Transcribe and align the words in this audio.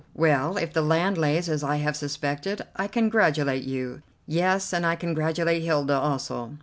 Well, 0.15 0.57
if 0.57 0.73
the 0.73 0.81
land 0.81 1.19
lays 1.19 1.47
as 1.47 1.63
I 1.63 1.75
have 1.75 1.95
suspected, 1.95 2.63
I 2.75 2.87
congratulate 2.87 3.65
you. 3.65 4.01
Yes, 4.25 4.73
and 4.73 4.83
I 4.83 4.95
congratulate 4.95 5.61
Hilda 5.61 5.93
also. 5.93 6.57